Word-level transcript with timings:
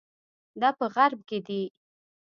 دا 0.61 0.69
په 0.77 0.85
غرب 0.95 1.19
کې 1.29 1.39
دي. 1.47 1.61